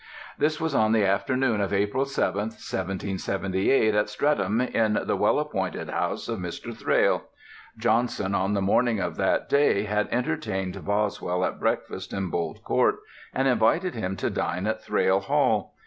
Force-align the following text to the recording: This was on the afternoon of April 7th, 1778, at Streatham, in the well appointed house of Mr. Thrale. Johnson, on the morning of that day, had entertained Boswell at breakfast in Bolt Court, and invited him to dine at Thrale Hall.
This 0.35 0.59
was 0.59 0.73
on 0.73 0.93
the 0.93 1.05
afternoon 1.05 1.61
of 1.61 1.71
April 1.71 2.05
7th, 2.05 2.57
1778, 2.57 3.93
at 3.93 4.09
Streatham, 4.09 4.59
in 4.59 4.97
the 5.03 5.15
well 5.15 5.37
appointed 5.37 5.89
house 5.91 6.27
of 6.27 6.39
Mr. 6.39 6.75
Thrale. 6.75 7.25
Johnson, 7.77 8.33
on 8.33 8.55
the 8.55 8.63
morning 8.63 8.99
of 8.99 9.15
that 9.17 9.47
day, 9.47 9.83
had 9.83 10.07
entertained 10.11 10.83
Boswell 10.83 11.45
at 11.45 11.59
breakfast 11.59 12.13
in 12.13 12.31
Bolt 12.31 12.63
Court, 12.63 12.95
and 13.31 13.47
invited 13.47 13.93
him 13.93 14.15
to 14.17 14.31
dine 14.31 14.65
at 14.65 14.81
Thrale 14.83 15.19
Hall. 15.21 15.75